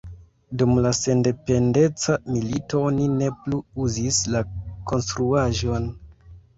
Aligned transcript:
Dum 0.61 0.71
la 0.85 0.93
sendependeca 0.99 2.17
milito 2.31 2.83
oni 2.89 3.07
ne 3.21 3.31
plu 3.45 3.63
uzis 3.87 4.25
la 4.35 4.45
konstruaĵon. 4.93 5.93